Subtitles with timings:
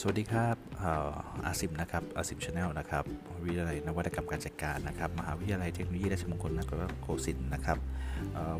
[0.00, 0.56] สวัสดีครับ
[1.46, 3.04] อาซิมนะครับอาซิม channel นะครับ
[3.42, 7.78] วิทยาลัยนวัตกรรมการจัดการนะครับ มหาวิทยาลัยเทคโนโลยีราชมงคลนครโกสินทร์นะครับ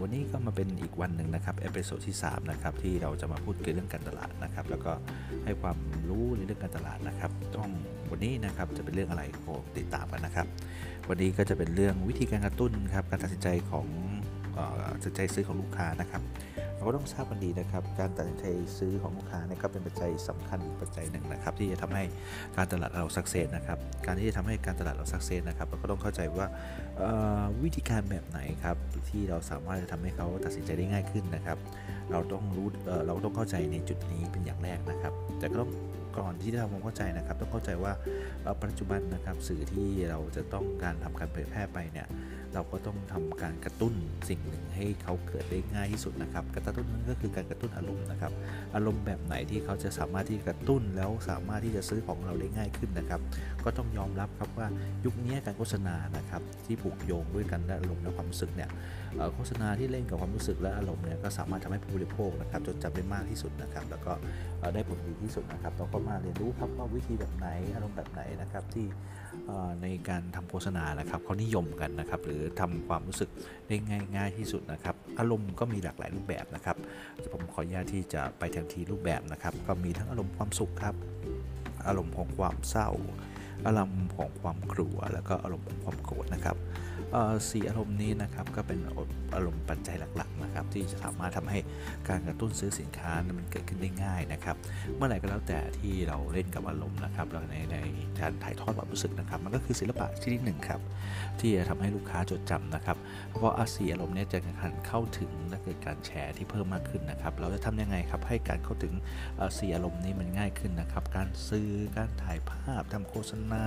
[0.00, 4.92] วันนี้ก็มาเป็นอีกวันหนึ่งนะครับ episode ที่3นะครับที่เราจะมาพูดเกี่ยวเรื่องการตลาดนะครับ แล้วก็
[5.44, 7.68] ให้ความรู้ในเรื่องการตลาดนะครับ ต้อง
[8.10, 10.46] วันนี้นะครับจะเป็นเรื่องอะไรโปรดติดตามกันนะครับ
[11.08, 13.86] วันนี้ก็จะเป็นเรื่องวิธีการกระตุ้นครับการตัดสินใจของ
[14.94, 16.22] ตัดสินใจซื้อของลูกค้านะครับ
[16.84, 18.46] เราก็ต้องทราบกันดีนะครับ การตัดสินใจ
[18.78, 22.04] ซื้อของลูกค้านี่ก็เป็นปัจจัยสำคัญปัจจัยหนึ่งนะครับ ที่จะทำให้
[22.56, 26.46] การตลาดเราสักเซสนะครับ การที่จะทำให้การตลาดเราสักเซสนะครับเราก็ต้องเข้าใจว่า
[27.62, 28.76] วิธีการแบบไหนครับ
[29.10, 31.58] ที่เราสามารถจะทำให้เขาตัดสินใจได้ง่ายขึ้นนะครับ
[32.10, 32.68] เราต้องรู้
[33.06, 35.70] เราต้องเข้าใจในจุดนี้เป็นอย่างแรกนะครับ แต่ก็ต้อง
[36.18, 37.92] ก่อนที่จะทำความเข้าใจนะครับ ต้องเข้าใจว่า
[38.62, 42.06] ปัจจุบันนะครับสื่อที่เราจะต้องการทำการเผยแพร่ไปเนี่ย
[42.54, 43.94] เราก็ต้องทำการกระตุ้น
[44.28, 48.32] สิ่งหนึ่งให้เขาเกิดได้ง่ายที่สุดนะครับกระตุ้นนั้นก็คือการกระตุ้นอารมณ์นะครับ
[48.74, 53.20] อารมณ์แบบไหนที่เขาจะสามารถที่กระตุ้นแล้วสามารถที่จะซื้อของเราได้ง่ายขึ้นนะครับ
[53.64, 54.68] ก็ต้องยอมรับครับว่า
[55.04, 58.70] ยุคนี้การโฆษณานะครับที่ผูกโยงด้วยกันและอารมณ์และความรู้สึกเนี่ย
[59.34, 64.12] โฆษณาที่เล่นกับความรู้สึกและอารมณ์เนี่ยก็สามารถทำให้ผู้บริโภคนะครับจดจำได้มากที่สุดนะครับ แล้วก็
[64.74, 68.86] ได้ผลดีที่สุดนะครับเราก็มาเรียนรู้ครับว่าวิธีแบบไหนอารมณ์แบบไหนนะครับที่
[69.82, 73.30] ในการทำโฆษณานะครับเขานิยมกันนะครับ หรือทำความรู้สึก
[73.68, 76.76] ได้ง่ายง่ายที่สุดนะครับ อารมณ์ก็มีหลากหลายรูปแบบนะครับ
[77.32, 80.94] ผมขออนุญาตที่จะไปแทนทีรูปแบบนะครับ ก็มีทั้งอารมณ์ความสุขครับ
[81.86, 82.90] อารมณ์ของความเศร้า
[83.66, 86.56] อารมณ์ของความกลัว แล้วก็อารมณ์ของความโกรธนะครับ
[87.50, 88.78] สี่อารมณ์นี้นะครับก็เป็น
[89.34, 90.23] อารมณ์ปัจจัยหลักๆ
[90.54, 91.58] นะครับที่จะสามารถทำให้
[92.08, 94.56] การกระตุ้นซื้อสินค้ามันเกิดขึ้นได้ง่ายนะครับ
[94.96, 97.76] เมื่อไหร่ก็แล้วแต่ที่เราเล่นกับอารมณ์นะครับแล้วในใน
[98.20, 100.80] การถ่ายทอดความรู้สึกนะครับ มันก็คือศิลปะชนิดหนึ่งครับ
[101.40, 102.96] ที่จะทำให้ลูกค้าจดจำนะครับ
[103.32, 108.94] เพราะอาสีอารมณ์นี้จะการเข้าถึงและเกิดการแชร์ที่เพิ่มมากขึ้นนะครับ เราจะทำยังไงครับให้การเข้าถึง
[109.58, 113.64] สีอารมณ์นี้มันง่ายขึ้นนะครับ การซื้อการถ่ายภาพทำโฆษณา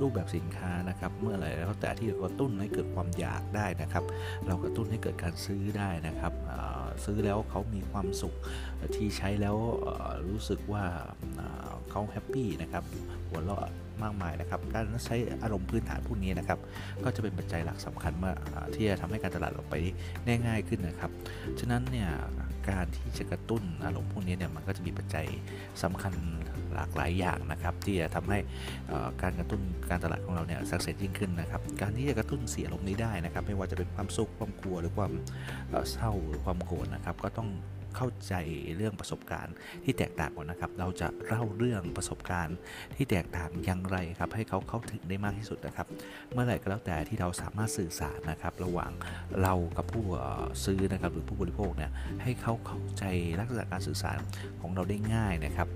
[0.00, 4.04] รูปแบบสินค้านะครับ เมื่อไหร่แล้วแต่ที่กระตุ้นให้เกิดความอยากได้นะครับ
[4.46, 6.17] เรากระตุ้นให้เกิดการซื้อได้นะครับ
[7.04, 8.34] ซื้อแล้วเขามีความสุข
[8.96, 9.56] ที่ใช้แล้ว
[10.28, 10.84] รู้สึกว่า
[11.90, 12.84] เขาแฮปปี้นะครับ
[13.28, 13.62] หัวเราะ
[14.04, 16.58] มากมายนะครับการใช้อารมณ์พื้นฐานพวกนี้นะครับ
[17.04, 18.32] ก็จะเป็นปัจจัยหลักสำคัญมา
[18.74, 19.74] ที่จะทำให้การตลาดเราไป
[20.26, 21.10] ได้ง่ายขึ้นนะครับ
[21.60, 22.10] ฉะนั้นเนี่ย
[22.70, 25.26] การที่จะกระตุ้นอารมณ์พวกนี้เนี่ยมันก็จะมีปัจจัย
[25.82, 26.14] สำคัญ
[26.74, 28.38] หลากหลายอย่างนะครับ ที่จะทำให้
[29.22, 29.60] การกระตุ้น
[29.90, 35.12] การตลาดของเราเนี่ยสักเซสยิ่งขึ้นนะครับ การที่จะกระตุ้นเสียอารมณ์นี้ได้นะครับ ไม่ว่าจะเป็นความสุขความกลัวหรือความ
[35.92, 37.50] เศร้าหรือความโกรธนะครับ ก็ต้อง
[37.96, 38.34] เข้าใจ
[38.76, 39.54] เรื่องประสบการณ์
[39.84, 42.56] ที่แตกต่างกันนะครับ เราจะเล่าเรื่องประสบการณ์
[42.96, 45.86] ที่แตกต่างอย่างไรครับให้เขาเข้าถึงได้มากที่สุดนะครับ
[46.32, 48.92] เมื่อไหร่ก็แล้วแต่ที่เราสามารถสื่อสารนะครับระหว่าง
[49.42, 50.04] เรากับผู้
[50.64, 51.90] ซื้อนะครับหรือผู้บริโภคเนี่ย
[52.22, 53.04] ให้เขาเข้าใจ
[53.38, 54.18] ลักษณะการสื่อสาร
[54.60, 55.68] ของเราได้ง่ายนะครับ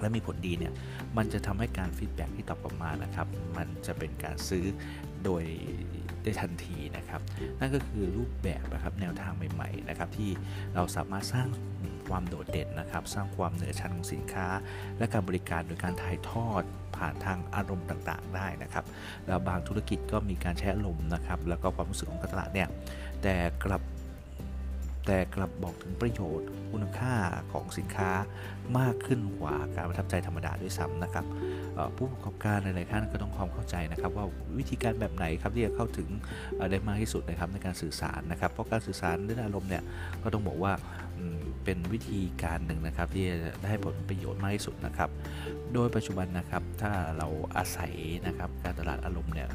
[0.00, 0.72] และมีผลดีเนี่ย
[1.16, 4.64] มันจะทำให้การฟีดแบ็ที่ตอบกลับมานะครับ มันจะเป็นการซื้อ
[5.24, 5.44] โดย
[6.22, 7.20] ได้ทันทีนะครับ
[7.60, 10.30] นั่นก็คือรูปแบบนะครับแนวทางใหม่ ๆ นะครับที่
[10.74, 11.48] เราสามารถสร้าง
[12.08, 14.46] ความโดดเด่นนะครับ สร้างความเหนือชั้นของสินค้า
[14.98, 16.62] และการบริการโดยการถ่ายทอด
[16.96, 18.84] ผ่านทางอารมณ์ต่างๆ ได้นะครับ
[19.26, 22.68] แล้วบางธุรกิจก็มีการใช้อารมณ์นะครับ แล้วก็ความรู้สึกของตลาดเนี่ย
[23.22, 23.82] แต่กลับ
[25.06, 27.14] แต่กลับบอกถึงประโยชน์คุณค่า
[27.52, 28.10] ของสินค้า
[28.78, 31.24] มากขึ้นกว่าการประทับใจธรรมดาด้วยซ้ำนะครับ
[31.96, 34.26] ผู้ประกอบการหลายๆท่านก็ต้องความเข้าใจนะครับ ว่า
[34.58, 36.08] วิธีการแบบไหนครับที่จะเข้าถึง
[36.70, 39.82] ได้มากที่สุดนะครับในการสื่อสารนะครับ เพราะการสื่อสารเรื่องอารมณ์เนี่ย
[40.22, 40.72] ก็ต้องบอกว่า
[41.68, 45.10] เป็นวิธีการหนึ่งนะครับ ที่จะได้ผลประโยชน์มากที่สุดนะครับ
[45.74, 47.92] โดยปัจจุบันนะครับถ้าเราอาศัย
[48.26, 49.48] นะครับการตลาดอารมณ์เนี่ย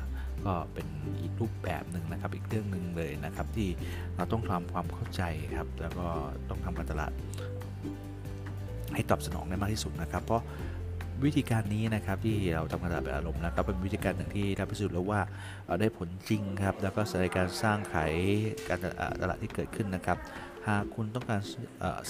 [0.46, 0.88] ก็เป็น
[1.22, 3.70] อีกรูปแบบหนึ่งนะครับ อีกเรื่องหนึ่งเลยนะครับ ที่
[4.16, 5.22] เราต้องทำความเข้าใจ
[5.56, 6.08] ครับ แล้วก็
[6.50, 7.12] ต้องทำการตลาด
[8.96, 10.44] ให้ตอบสนองได้มากที่สุดนะครับ เพราะ
[11.26, 15.22] วิธีการนี้นะครับที่เราทำการตลาดแบบอารมณ์นะครับ เป็นวิธีการหนึ่งที่ทำพิสูจน์แล้วว่า
[15.80, 18.14] ได้ผลจริงครับ แล้วก็ในการสร้างขาย
[18.70, 18.80] การ
[19.22, 20.18] ตลาดที่เกิดขึ้นนะครับ
[20.68, 21.42] หากคุณต้องการ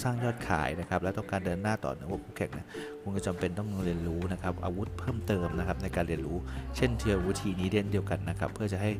[0.02, 2.66] สร้างยอดขายนะครับและต้องการเดินหน้าต่อในวงคู่แข่งนี่ย
[3.02, 6.38] คุณก็จำเป็นต้องเรียนรู้นะครับอาวุธเพิ่มเติมนะครับในการเรียนรู้
[6.76, 8.90] เช่นเทียวุธีนี้เด่นเดียวกันนะครับเพื่อจะให้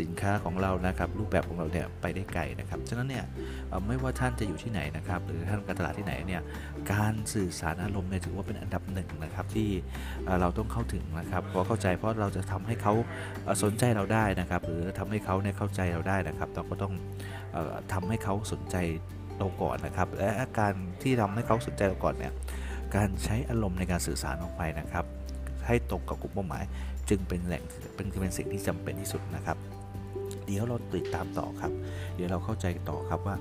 [0.00, 3.24] สินค้าของเรานะครับรูปแบบของเราเนี่ยไปได้ไกลนะครับฉะนั้นเนี่ย
[3.86, 6.42] ไม่ว่าท่านจะอยู่ที่ไหนนะครับหรือท่านการตลาดที่ไหนเนี่ย
[6.92, 9.68] การสื่อสารอารมณ์เนี่ยถือว่าเป็นอันดับหนึ่งนะครับที่
[10.40, 12.92] เราต้องเข้าถึงนะครับเพราะเข้าใจเพราะเราจะทำให้เขา
[13.62, 16.92] สนใจเราได้นะครับหรือทำให้เขาเนี่ยเข้าใจเราได้นะครับ เราก็ต้อง
[17.92, 18.76] ทำให้เขาสนใจ
[19.38, 22.32] เราก่อนนะครับ และการที่ทำให้เขาสนใจเราก่อนเนี่ย
[22.96, 25.04] การใช้อารมณ์ในการสื่อสารออกไปนะครับ
[25.66, 26.64] ให้ตรงกับกลุ่มเป้าหมาย
[27.08, 27.62] จึงเป็นแหล่ง
[27.94, 29.56] เป็นเป็นสิ่งที่จำเป็นที่สุดนะครับ
[30.44, 31.72] เดี๋ยวเราติดตามต่อครับ
[32.14, 33.36] เดี๋ยวเราเข้าใจต่อครับว่า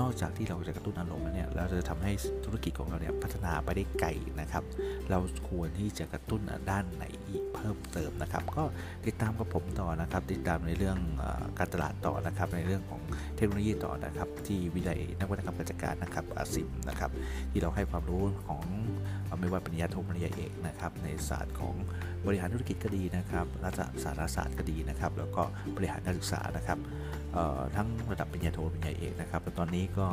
[0.00, 2.12] นอกจากที่เราจะกระตุ้นอารมณ์แล้วเนี่ยเราจะทำให้
[2.44, 4.08] ธุรกิจของเราเนี่ยพัฒนาไปได้ไกล
[4.40, 4.64] นะครับ
[5.10, 6.40] เราควรที่จะกระตุ้น
[6.70, 8.64] ด้านไหนอีกเพิ่มเติมนะครับ ก็
[9.06, 11.24] ติดตามกับผมต่อนะครับ ติดตามในเรื่องอ
[11.58, 13.00] การตลาดต่อนะครับ ในเรื่องของ
[13.36, 17.10] เทคโนโลยีต่อนะครับ ที่วิทยาลัยนวัตกรรมการจัดการนะครับอาซิมนะครับ
[17.50, 18.62] ที่เราให้ความรู้ของ
[19.40, 21.74] ไม่ว่าปริญญาโทปริญญาเอกนะครับ ในศาสตร์ของ
[22.26, 25.42] บริหารธุรกิจก็ดีนะครับรัฐศาสตร์ศาสตร์ก็ดีนะครับ แล้วก็
[25.76, 26.78] บริหารการศึกษานะครับ
[27.76, 30.06] ทั้งระดับปริญญาโทปริญญาเอกนะครับตอนนี้ก็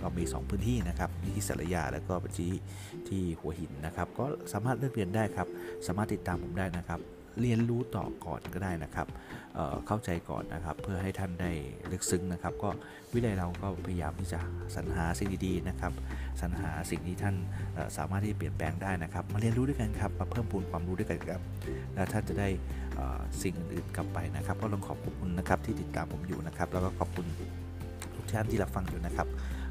[0.00, 2.52] เรามี 2 พื้นที่นะครับที่สารยาแล้วก็ป็นที่
[3.08, 5.48] ที่หัวหินนะครับ ก็สามารถเลือกเรียนได้ครับ
[5.86, 7.00] สามารถติดตามผมได้นะครับ
[7.40, 9.06] เรียนรู้ต่อก่อนก็ได้นะครับ
[9.54, 11.50] เเข้าใจก่อนนะครับ เพื่อให้ท่านได้
[11.92, 12.70] ลึกซึ้งนะครับ ก็
[13.12, 14.40] วิทยาลัยเราก็พยายามที่จะ
[14.76, 15.92] สรรหาสิ่งดีๆนะครับ
[16.40, 17.36] สรรหาสิ่งที่ท่าน
[17.96, 21.40] สามารถที่จะเปลี่ยนแปลงได้นะครับ มาเรียนรู้ด้วยกันครับมาเพิ่มพูนความรู้ด้วยกันครับ
[21.94, 22.48] และท่านจะได้
[22.96, 27.26] เอ่อสิ่งอื่นๆกลับไปนะครับ ก็ต้องขอบคุณนะครับที่ติดตามผมอยู่นะครับ แล้วก็ขอบคุณ
[28.32, 29.26] ท่านที่รับฟังอยู่นะครับ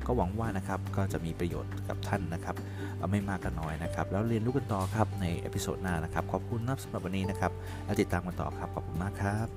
[0.05, 2.55] ก็หวังว่านะครับก็จะมีประโยชน์กับท่านนะครับ
[3.11, 7.51] ไม่มากก็น้อยนะครับ แล้วเรียนรู้กันต่อครับใน episode หน้านะครับ ขอบคุณนะสำหรับวันนี้นะครับ
[7.85, 9.47] แล้วติดตามกันต่อครับ ขอบคุณมากครับ